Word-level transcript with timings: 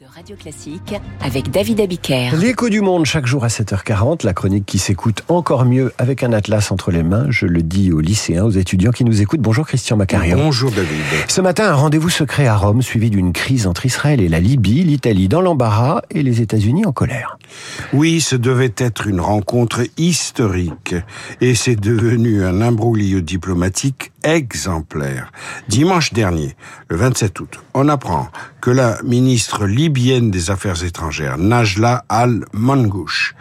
de 0.00 0.06
Radio 0.14 0.36
Classique 0.36 0.94
avec 1.20 1.50
David 1.50 1.80
Abiker. 1.80 2.30
L'écho 2.36 2.68
du 2.68 2.80
monde 2.80 3.04
chaque 3.04 3.26
jour 3.26 3.42
à 3.42 3.48
7h40, 3.48 4.24
la 4.24 4.32
chronique 4.32 4.64
qui 4.64 4.78
s'écoute 4.78 5.24
encore 5.26 5.64
mieux 5.64 5.92
avec 5.98 6.22
un 6.22 6.32
atlas 6.32 6.70
entre 6.70 6.92
les 6.92 7.02
mains. 7.02 7.26
Je 7.30 7.46
le 7.46 7.62
dis 7.62 7.90
aux 7.90 7.98
lycéens, 7.98 8.44
aux 8.44 8.50
étudiants 8.50 8.92
qui 8.92 9.04
nous 9.04 9.22
écoutent. 9.22 9.40
Bonjour 9.40 9.66
Christian 9.66 9.96
Macarion. 9.96 10.36
Bonjour 10.36 10.70
David. 10.70 11.02
Ce 11.26 11.40
matin, 11.40 11.64
un 11.64 11.74
rendez-vous 11.74 12.10
secret 12.10 12.46
à 12.46 12.56
Rome 12.56 12.80
suivi 12.80 13.10
d'une 13.10 13.32
crise 13.32 13.66
entre 13.66 13.86
Israël 13.86 14.20
et 14.20 14.28
la 14.28 14.38
Libye, 14.38 14.84
l'Italie 14.84 15.26
dans 15.26 15.40
l'embarras 15.40 16.02
et 16.10 16.22
les 16.22 16.42
États-Unis 16.42 16.86
en 16.86 16.92
colère. 16.92 17.36
Oui, 17.92 18.20
ce 18.20 18.36
devait 18.36 18.74
être 18.76 19.08
une 19.08 19.20
rencontre 19.20 19.80
historique 19.96 20.94
et 21.40 21.56
c'est 21.56 21.76
devenu 21.76 22.44
un 22.44 22.60
imbroglio 22.60 23.20
diplomatique 23.20 24.12
exemplaire. 24.22 25.32
Dimanche 25.68 26.12
dernier, 26.12 26.56
le 26.88 26.96
27 26.96 27.40
août, 27.40 27.60
on 27.74 27.88
apprend 27.88 28.28
que 28.60 28.70
la 28.70 29.00
ministre 29.02 29.66
libyenne 29.66 30.30
des 30.30 30.50
Affaires 30.50 30.84
étrangères, 30.84 31.38
Najla 31.38 32.04
al-Mangouche, 32.08 33.34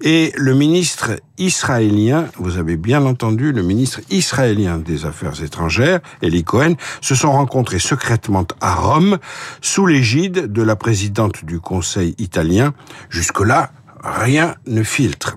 et 0.00 0.32
le 0.36 0.54
ministre 0.54 1.12
israélien, 1.38 2.26
vous 2.36 2.58
avez 2.58 2.76
bien 2.76 3.04
entendu, 3.04 3.52
le 3.52 3.62
ministre 3.62 4.00
israélien 4.10 4.78
des 4.78 5.06
Affaires 5.06 5.42
étrangères, 5.42 6.00
Eli 6.22 6.44
Cohen, 6.44 6.74
se 7.00 7.14
sont 7.14 7.32
rencontrés 7.32 7.78
secrètement 7.78 8.46
à 8.60 8.74
Rome 8.74 9.18
sous 9.60 9.86
l'égide 9.86 10.52
de 10.52 10.62
la 10.62 10.76
présidente 10.76 11.44
du 11.44 11.60
Conseil 11.60 12.14
italien. 12.18 12.74
Jusque-là, 13.08 13.70
rien 14.02 14.54
ne 14.66 14.82
filtre. 14.82 15.36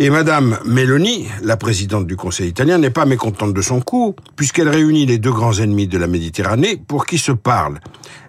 Et 0.00 0.10
Madame 0.10 0.60
Meloni, 0.64 1.26
la 1.42 1.56
présidente 1.56 2.06
du 2.06 2.14
Conseil 2.14 2.50
italien, 2.50 2.78
n'est 2.78 2.88
pas 2.88 3.04
mécontente 3.04 3.52
de 3.52 3.60
son 3.60 3.80
coup, 3.80 4.14
puisqu'elle 4.36 4.68
réunit 4.68 5.06
les 5.06 5.18
deux 5.18 5.32
grands 5.32 5.54
ennemis 5.54 5.88
de 5.88 5.98
la 5.98 6.06
Méditerranée 6.06 6.76
pour 6.76 7.04
qui 7.04 7.18
se 7.18 7.32
parlent. 7.32 7.80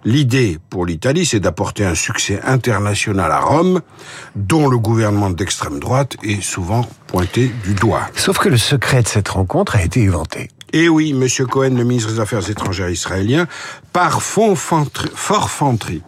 L'idée 0.04 0.58
pour 0.72 0.88
l'Italie, 0.88 1.28
c'est 1.28 1.40
d'apporter 1.40 1.86
un 1.86 1.94
succès 1.94 2.40
international 2.44 3.32
à 3.32 3.42
Rome, 3.42 3.82
dont 4.36 4.68
le 4.68 4.80
gouvernement 4.80 5.30
d'extrême 5.30 5.80
droite 5.80 6.18
est 6.24 6.42
souvent 6.42 6.90
pointé 7.06 7.52
du 7.64 7.76
doigt. 7.76 8.02
Sauf 8.16 8.40
que 8.40 8.50
le 8.50 8.58
secret 8.58 9.04
de 9.04 9.08
cette 9.08 9.30
rencontre 9.30 9.76
a 9.76 9.84
été 9.84 10.02
éventé. 10.02 10.48
Et 10.74 10.90
oui, 10.90 11.14
Monsieur 11.14 11.46
Cohen, 11.46 11.76
le 11.76 11.84
ministre 11.84 12.12
des 12.12 12.20
Affaires 12.20 12.50
étrangères 12.50 12.90
israélien, 12.90 13.46
par 13.94 14.24
forfanterie, 14.24 16.02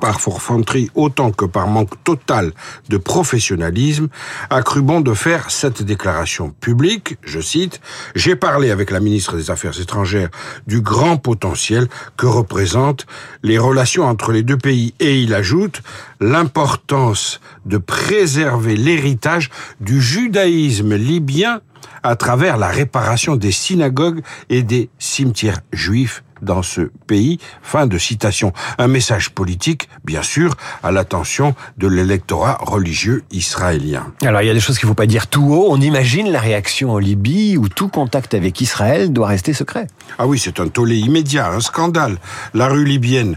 par 0.00 0.20
forfanterie 0.20 0.90
autant 0.94 1.30
que 1.30 1.44
par 1.44 1.66
manque 1.66 2.02
total 2.04 2.52
de 2.88 2.96
professionnalisme, 2.96 4.08
a 4.50 4.62
cru 4.62 4.82
bon 4.82 5.00
de 5.00 5.14
faire 5.14 5.50
cette 5.50 5.82
déclaration 5.82 6.50
publique, 6.50 7.18
je 7.22 7.40
cite, 7.40 7.80
J'ai 8.14 8.36
parlé 8.36 8.70
avec 8.70 8.90
la 8.90 9.00
ministre 9.00 9.36
des 9.36 9.50
Affaires 9.50 9.78
étrangères 9.80 10.30
du 10.66 10.80
grand 10.80 11.16
potentiel 11.16 11.88
que 12.16 12.26
représentent 12.26 13.06
les 13.42 13.58
relations 13.58 14.04
entre 14.04 14.32
les 14.32 14.42
deux 14.42 14.58
pays 14.58 14.94
et 15.00 15.20
il 15.20 15.34
ajoute 15.34 15.82
l'importance 16.20 17.40
de 17.66 17.78
préserver 17.78 18.76
l'héritage 18.76 19.50
du 19.80 20.00
judaïsme 20.00 20.94
libyen 20.94 21.60
à 22.02 22.16
travers 22.16 22.56
la 22.56 22.68
réparation 22.68 23.36
des 23.36 23.52
synagogues 23.52 24.22
et 24.48 24.62
des 24.62 24.90
cimetières 24.98 25.60
juifs 25.72 26.22
dans 26.42 26.62
ce 26.62 26.90
pays. 27.06 27.38
Fin 27.62 27.86
de 27.86 27.96
citation. 27.98 28.52
Un 28.78 28.88
message 28.88 29.30
politique, 29.30 29.88
bien 30.04 30.22
sûr, 30.22 30.54
à 30.82 30.90
l'attention 30.90 31.54
de 31.78 31.86
l'électorat 31.86 32.58
religieux 32.60 33.24
israélien. 33.30 34.12
Alors 34.22 34.42
il 34.42 34.46
y 34.46 34.50
a 34.50 34.54
des 34.54 34.60
choses 34.60 34.78
qu'il 34.78 34.86
ne 34.86 34.90
faut 34.90 34.96
pas 34.96 35.06
dire 35.06 35.28
tout 35.28 35.52
haut. 35.52 35.68
On 35.70 35.80
imagine 35.80 36.30
la 36.30 36.40
réaction 36.40 36.90
en 36.90 36.98
Libye 36.98 37.56
où 37.56 37.68
tout 37.68 37.88
contact 37.88 38.34
avec 38.34 38.60
Israël 38.60 39.12
doit 39.12 39.28
rester 39.28 39.52
secret. 39.52 39.86
Ah 40.18 40.26
oui, 40.26 40.38
c'est 40.38 40.60
un 40.60 40.68
tollé 40.68 40.96
immédiat, 40.96 41.50
un 41.50 41.60
scandale. 41.60 42.18
La 42.54 42.68
rue 42.68 42.84
libyenne 42.84 43.36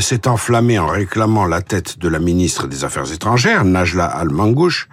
s'est 0.00 0.28
enflammée 0.28 0.78
en 0.78 0.86
réclamant 0.86 1.46
la 1.46 1.62
tête 1.62 1.98
de 1.98 2.08
la 2.08 2.18
ministre 2.18 2.66
des 2.66 2.84
Affaires 2.84 3.12
étrangères, 3.12 3.64
Najla 3.64 4.06
Al-Mangouche, 4.06 4.88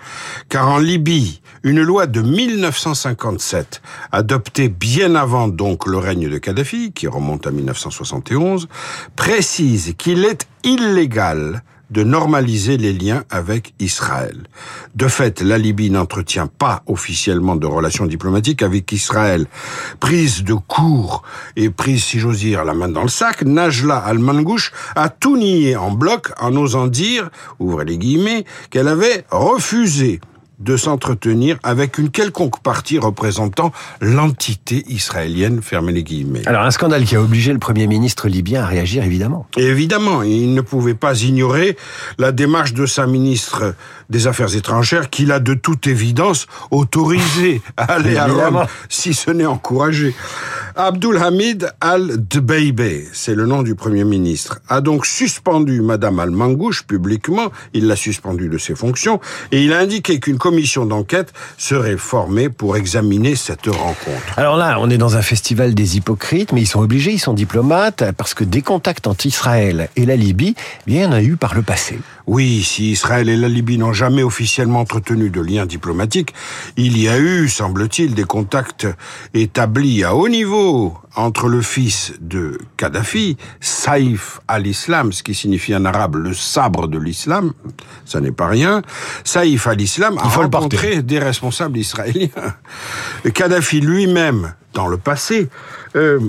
car 0.50 0.68
en 0.68 0.78
Libye, 0.78 1.42
une 1.64 1.82
loi 1.82 2.08
de 2.08 2.22
1957, 2.22 3.82
adoptée 4.12 4.70
bien 4.70 5.16
avant 5.16 5.48
donc 5.48 5.86
le 5.86 5.98
règne 5.98 6.30
de 6.30 6.38
Kadhafi, 6.38 6.92
qui 6.92 7.08
remonte 7.08 7.48
à 7.48 7.52
1971, 7.52 8.68
précise 9.16 9.94
qu'il 9.98 10.26
est 10.26 10.48
illégal 10.64 11.64
de 11.90 12.04
normaliser 12.04 12.78
les 12.78 12.94
liens 12.94 13.24
avec 13.30 13.74
Israël. 13.80 14.44
De 14.96 15.08
fait, 15.08 15.42
la 15.42 15.58
Libye 15.58 15.90
n'entretient 15.90 16.48
pas 16.48 16.84
officiellement 16.86 17.56
de 17.56 17.66
relations 17.66 18.06
diplomatiques 18.06 18.62
avec 18.62 18.92
Israël. 18.92 19.48
Prise 20.00 20.44
de 20.44 20.54
court 20.54 21.24
et 21.56 21.70
prise, 21.70 22.04
si 22.04 22.20
j'ose 22.20 22.40
dire, 22.40 22.64
la 22.64 22.74
main 22.74 22.90
dans 22.90 23.04
le 23.04 23.10
sac, 23.10 23.44
Najla 23.44 23.98
Al-Mangouche 23.98 24.72
a 24.96 25.10
tout 25.10 25.38
nié 25.38 25.76
en 25.76 25.92
bloc 25.92 26.32
en 26.40 26.56
osant 26.56 26.88
dire, 26.88 27.30
ouvrez 27.60 27.86
les 27.86 27.98
guillemets, 27.98 28.46
qu'elle 28.70 28.88
avait 28.88 29.26
refusé 29.32 30.22
de 30.60 30.78
s'entretenir 30.78 31.58
avec 31.64 31.98
une 31.98 32.10
quelconque 32.10 32.60
partie 32.62 33.00
représentant 33.00 33.72
l'entité 34.02 34.84
israélienne, 34.88 35.62
fermez 35.62 35.92
les 35.92 36.04
guillemets. 36.04 36.48
Alors 36.48 36.64
un 36.64 36.72
scandale 36.72 37.06
qui 37.06 37.16
a 37.16 37.22
obligé 37.22 37.54
le 37.54 37.60
Premier 37.60 37.88
ministre 37.88 38.28
libyen 38.28 38.64
à 38.64 38.66
réagir, 38.66 39.04
évidemment. 39.04 39.48
Et 39.58 39.64
évidemment, 39.64 40.22
il 40.22 40.54
ne 40.54 40.62
pouvait 40.62 40.94
pas 40.94 41.22
ignorer 41.22 41.78
la 42.18 42.32
démarche 42.32 42.74
de 42.74 42.86
sa 42.86 43.08
ministre 43.08 43.74
des 44.10 44.28
Affaires 44.28 44.56
étrangères 44.56 45.10
qu'il 45.10 45.32
a 45.32 45.40
de 45.40 45.54
toute 45.54 45.88
évidence 45.88 46.48
autorisé 46.72 47.62
à 47.78 47.94
aller 47.94 48.18
à 48.18 48.26
Rome, 48.28 48.66
si 48.90 49.14
ce 49.14 49.32
n'est 49.32 49.46
encouragé. 49.46 50.14
Abdul 50.82 51.18
Hamid 51.18 51.74
al-Dbeibe, 51.82 53.10
c'est 53.12 53.36
le 53.36 53.46
nom 53.46 53.64
du 53.64 53.76
Premier 53.76 54.06
ministre, 54.06 54.62
a 54.70 54.80
donc 54.80 55.06
suspendu 55.06 55.82
Madame 55.82 56.22
al-Mangouche 56.22 56.84
publiquement, 56.84 57.52
il 57.74 57.88
l'a 57.88 57.98
suspendu 57.98 58.48
de 58.48 58.58
ses 58.58 58.76
fonctions, 58.76 59.20
et 59.52 59.62
il 59.62 59.74
a 59.74 59.80
indiqué 59.80 60.22
qu'une 60.22 60.38
commission 60.38 60.86
d'enquête 60.86 61.34
serait 61.58 61.98
formée 61.98 62.48
pour 62.48 62.78
examiner 62.78 63.36
cette 63.36 63.66
rencontre. 63.68 64.38
Alors 64.38 64.56
là, 64.56 64.78
on 64.80 64.90
est 64.90 64.98
dans 64.98 65.18
un 65.18 65.22
festival 65.22 65.76
des 65.76 65.98
hypocrites, 65.98 66.54
mais 66.54 66.62
ils 66.62 66.66
sont 66.66 66.80
obligés, 66.80 67.12
ils 67.12 67.20
sont 67.20 67.34
diplomates, 67.34 68.14
parce 68.16 68.34
que 68.34 68.46
des 68.46 68.62
contacts 68.62 69.06
entre 69.06 69.26
Israël 69.26 69.90
et 69.98 70.06
la 70.06 70.16
Libye, 70.16 70.56
bien, 70.88 71.02
il 71.02 71.04
y 71.04 71.06
en 71.06 71.12
a 71.12 71.22
eu 71.22 71.36
par 71.36 71.56
le 71.56 71.62
passé. 71.62 72.00
Oui, 72.32 72.62
si 72.62 72.92
Israël 72.92 73.28
et 73.28 73.36
la 73.36 73.48
Libye 73.48 73.80
n'ont 73.80 73.92
jamais 73.92 74.22
officiellement 74.22 74.82
entretenu 74.82 75.32
de 75.32 75.42
liens 75.42 75.66
diplomatiques, 75.66 76.36
il 76.78 76.96
y 76.96 77.10
a 77.10 77.18
eu, 77.18 77.50
semble-t-il, 77.50 78.14
des 78.14 78.24
contacts 78.24 78.86
établis 79.34 80.04
à 80.04 80.14
haut 80.14 80.30
niveau 80.30 80.96
entre 81.16 81.48
le 81.48 81.64
fils 81.64 82.14
de 82.22 82.60
Kadhafi, 82.78 83.36
Saïf 83.60 84.42
al-Islam, 84.48 85.12
ce 85.12 85.24
qui 85.24 85.34
signifie 85.34 85.76
en 85.76 85.86
arabe 85.86 86.18
le 86.18 86.36
sabre 86.36 86.88
de 86.88 87.00
l'islam, 87.00 87.52
ça 88.06 88.22
n'est 88.22 88.32
pas 88.32 88.48
rien. 88.48 88.84
Saïf 89.24 89.66
al-Islam 89.66 90.20
a 90.20 90.28
rencontré 90.28 91.02
des 91.02 91.18
responsables 91.18 91.80
israéliens. 91.80 92.30
Kadhafi 93.34 93.82
lui-même, 93.82 94.54
dans 94.76 94.88
le 94.88 94.98
passé, 94.98 95.50
euh, 95.96 96.20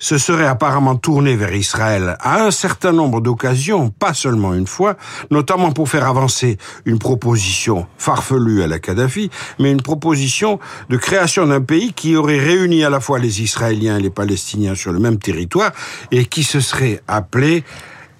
se 0.00 0.18
serait 0.18 0.46
apparemment 0.46 0.96
tourné 0.96 1.36
vers 1.36 1.54
Israël 1.54 2.16
à 2.20 2.42
un 2.42 2.50
certain 2.50 2.90
nombre 2.90 3.20
d'occasions, 3.20 3.90
pas 3.90 4.14
seulement 4.14 4.54
une 4.54 4.66
fois, 4.66 4.96
notamment 5.30 5.70
pour 5.70 5.88
faire 5.88 6.08
avancer 6.08 6.58
une 6.86 6.98
proposition 6.98 7.86
farfelue 7.98 8.62
à 8.62 8.66
la 8.66 8.80
Kadhafi, 8.80 9.30
mais 9.60 9.70
une 9.70 9.82
proposition 9.82 10.58
de 10.88 10.96
création 10.96 11.46
d'un 11.46 11.60
pays 11.60 11.92
qui 11.92 12.16
aurait 12.16 12.38
réuni 12.38 12.82
à 12.82 12.90
la 12.90 12.98
fois 12.98 13.18
les 13.18 13.42
Israéliens 13.42 13.98
et 13.98 14.02
les 14.02 14.10
Palestiniens 14.10 14.74
sur 14.74 14.92
le 14.92 14.98
même 14.98 15.18
territoire 15.18 15.70
et 16.10 16.24
qui 16.24 16.42
se 16.42 16.60
serait 16.60 17.02
appelé 17.06 17.62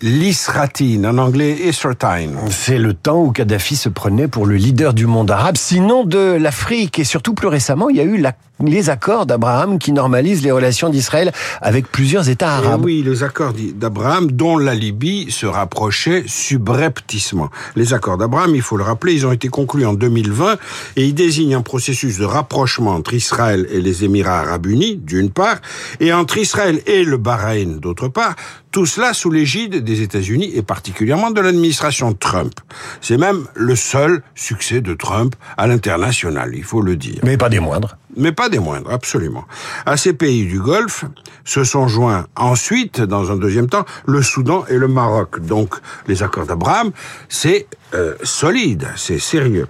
l'Isratine, 0.03 1.07
en 1.07 1.19
anglais 1.19 1.57
Isratine. 1.65 2.39
C'est 2.51 2.79
le 2.79 2.95
temps 2.95 3.23
où 3.23 3.33
Kadhafi 3.33 3.77
se 3.77 3.89
prenait 3.89 4.29
pour 4.29 4.47
le 4.47 4.57
leader 4.57 4.95
du 4.95 5.07
monde 5.07 5.31
arabe, 5.31 5.57
sinon 5.57 6.05
de 6.05 6.39
l'Afrique. 6.41 6.99
Et 6.99 7.05
surtout, 7.05 7.35
plus 7.35 7.49
récemment, 7.49 7.91
il 7.91 7.97
y 7.97 8.01
a 8.01 8.05
eu 8.05 8.17
les 8.63 8.91
accords 8.91 9.27
d'Abraham 9.27 9.79
qui 9.79 9.93
normalisent 9.93 10.43
les 10.43 10.51
relations 10.51 10.89
d'Israël 10.89 11.33
avec 11.61 11.91
plusieurs 11.91 12.29
États 12.29 12.61
eh 12.63 12.67
arabes. 12.67 12.85
oui, 12.85 13.03
les 13.05 13.23
accords 13.23 13.53
d'Abraham 13.75 14.31
dont 14.31 14.59
la 14.59 14.75
Libye 14.75 15.31
se 15.31 15.47
rapprochait 15.47 16.25
subrepticement. 16.27 17.51
Les 17.77 17.95
accords 17.95 18.19
d'Abraham, 18.19 18.55
il 18.55 18.63
faut 18.63 18.77
le 18.77 18.85
rappeler, 18.85 19.15
ils 19.15 19.27
ont 19.27 19.33
été 19.33 19.49
conclus 19.49 19.87
en 19.87 19.95
2020 19.95 20.59
et 20.97 21.07
ils 21.07 21.15
désignent 21.15 21.55
un 21.55 21.63
processus 21.63 22.19
de 22.19 22.25
rapprochement 22.25 22.93
entre 22.93 23.15
Israël 23.15 23.67
et 23.71 23.81
les 23.81 24.05
Émirats 24.05 24.41
arabes 24.41 24.67
unis, 24.67 24.97
d'une 24.97 25.31
part, 25.31 25.57
et 26.01 26.13
entre 26.13 26.39
Israël 26.39 26.81
et 26.87 27.05
le 27.05 27.17
Bahreïn, 27.17 27.79
d'autre 27.79 28.09
part, 28.09 28.35
tout 28.71 28.87
cela 28.87 29.15
sous 29.15 29.31
l'égide 29.31 29.83
des 29.83 30.03
États-Unis 30.03 30.53
et 30.55 30.63
particulièrement 30.63 31.31
de 31.31 31.41
l'administration 31.41 32.13
Trump. 32.13 32.55
C'est 33.01 33.17
même 33.17 33.47
le 33.55 33.75
seul 33.75 34.23
succès 34.35 34.81
de 34.81 34.95
Trump 34.95 35.35
à 35.57 35.67
l'international, 35.67 36.53
il 36.55 36.65
faut 36.65 36.81
le 36.81 36.97
dire. 36.97 37.21
Mais 37.25 37.37
pas 37.37 37.49
des 37.49 37.61
moindres. 37.61 37.97
Mais 38.17 38.33
pas 38.33 38.49
des 38.49 38.59
moindres, 38.59 38.91
absolument. 38.91 39.45
À 39.87 39.97
ces 39.97 40.13
pays 40.13 40.47
du 40.47 40.61
Golfe 40.61 41.05
se 41.45 41.65
sont 41.65 41.89
joints 41.89 42.27
ensuite, 42.37 43.01
dans 43.01 43.31
un 43.31 43.37
deuxième 43.37 43.69
temps, 43.69 43.85
le 44.07 44.23
Soudan 44.23 44.65
et 44.69 44.77
le 44.77 44.89
Maroc. 44.89 45.41
Donc, 45.41 45.75
les 46.07 46.23
accords 46.23 46.47
d'Abraham, 46.47 46.91
c'est 47.29 47.67
euh, 47.95 48.15
solide, 48.23 48.89
c'est 48.97 49.19
sérieux. 49.19 49.69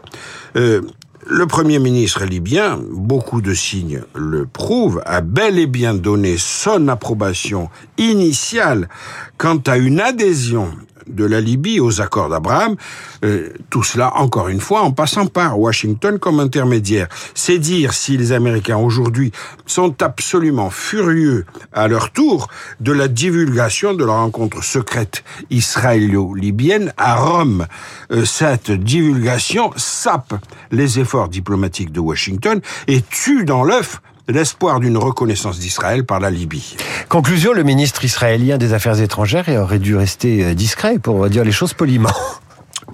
Euh, 0.56 0.80
le 1.26 1.46
Premier 1.46 1.78
ministre 1.78 2.24
libyen, 2.24 2.80
beaucoup 2.90 3.40
de 3.40 3.54
signes 3.54 4.02
le 4.14 4.46
prouvent, 4.46 5.02
a 5.04 5.20
bel 5.20 5.58
et 5.58 5.66
bien 5.66 5.94
donné 5.94 6.36
son 6.38 6.88
approbation 6.88 7.68
initiale 7.98 8.88
quant 9.36 9.58
à 9.66 9.76
une 9.76 10.00
adhésion 10.00 10.72
de 11.10 11.24
la 11.24 11.40
Libye 11.40 11.80
aux 11.80 12.00
accords 12.00 12.28
d'Abraham. 12.28 12.76
Euh, 13.24 13.50
tout 13.68 13.82
cela, 13.82 14.16
encore 14.16 14.48
une 14.48 14.60
fois, 14.60 14.82
en 14.82 14.92
passant 14.92 15.26
par 15.26 15.58
Washington 15.58 16.18
comme 16.18 16.40
intermédiaire. 16.40 17.08
C'est 17.34 17.58
dire 17.58 17.92
si 17.92 18.16
les 18.16 18.32
Américains 18.32 18.78
aujourd'hui 18.78 19.32
sont 19.66 20.02
absolument 20.02 20.70
furieux 20.70 21.44
à 21.72 21.88
leur 21.88 22.10
tour 22.10 22.48
de 22.80 22.92
la 22.92 23.08
divulgation 23.08 23.94
de 23.94 24.04
la 24.04 24.12
rencontre 24.12 24.62
secrète 24.62 25.24
israélo-libyenne 25.50 26.92
à 26.96 27.16
Rome. 27.16 27.66
Euh, 28.10 28.24
cette 28.24 28.70
divulgation 28.70 29.72
sape 29.76 30.34
les 30.70 30.98
efforts 30.98 31.28
diplomatiques 31.28 31.92
de 31.92 32.00
Washington 32.00 32.60
et 32.86 33.02
tue 33.02 33.44
dans 33.44 33.64
l'œuf 33.64 34.00
l'espoir 34.30 34.80
d'une 34.80 34.96
reconnaissance 34.96 35.58
d'Israël 35.58 36.04
par 36.04 36.20
la 36.20 36.30
Libye. 36.30 36.76
Conclusion, 37.08 37.52
le 37.52 37.62
ministre 37.62 38.04
israélien 38.04 38.58
des 38.58 38.72
Affaires 38.72 39.00
étrangères 39.00 39.48
aurait 39.48 39.78
dû 39.78 39.96
rester 39.96 40.44
euh, 40.44 40.54
discret 40.54 40.98
pour 40.98 41.28
dire 41.28 41.44
les 41.44 41.52
choses 41.52 41.74
poliment. 41.74 42.12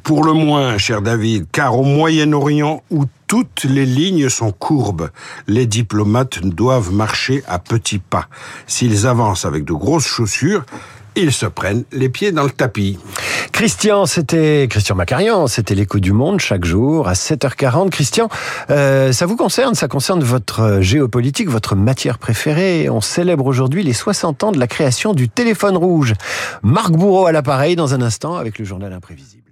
Pour 0.02 0.24
le 0.24 0.34
moins, 0.34 0.78
cher 0.78 1.00
David, 1.00 1.46
car 1.50 1.78
au 1.78 1.82
Moyen-Orient 1.82 2.82
où 2.90 3.06
toutes 3.26 3.64
les 3.64 3.86
lignes 3.86 4.28
sont 4.28 4.52
courbes, 4.52 5.10
les 5.48 5.66
diplomates 5.66 6.44
doivent 6.44 6.92
marcher 6.92 7.42
à 7.48 7.58
petits 7.58 7.98
pas. 7.98 8.28
S'ils 8.66 9.06
avancent 9.06 9.46
avec 9.46 9.64
de 9.64 9.72
grosses 9.72 10.06
chaussures, 10.06 10.64
ils 11.16 11.32
se 11.32 11.46
prennent 11.46 11.84
les 11.92 12.08
pieds 12.08 12.30
dans 12.30 12.44
le 12.44 12.50
tapis. 12.50 12.98
Christian, 13.52 14.06
c'était 14.06 14.66
Christian 14.68 14.94
Macarian, 14.94 15.46
c'était 15.46 15.74
l'écho 15.74 15.98
du 15.98 16.12
monde 16.12 16.40
chaque 16.40 16.64
jour 16.64 17.08
à 17.08 17.14
7h40. 17.14 17.90
Christian, 17.90 18.28
euh, 18.70 19.12
ça 19.12 19.26
vous 19.26 19.36
concerne, 19.36 19.74
ça 19.74 19.88
concerne 19.88 20.22
votre 20.22 20.80
géopolitique, 20.80 21.48
votre 21.48 21.74
matière 21.74 22.18
préférée. 22.18 22.88
On 22.90 23.00
célèbre 23.00 23.46
aujourd'hui 23.46 23.82
les 23.82 23.92
60 23.92 24.44
ans 24.44 24.52
de 24.52 24.58
la 24.58 24.66
création 24.66 25.14
du 25.14 25.28
téléphone 25.28 25.76
rouge. 25.76 26.14
Marc 26.62 26.92
Bourreau 26.92 27.26
à 27.26 27.32
l'appareil 27.32 27.76
dans 27.76 27.94
un 27.94 28.02
instant 28.02 28.36
avec 28.36 28.58
le 28.58 28.64
journal 28.64 28.92
imprévisible. 28.92 29.45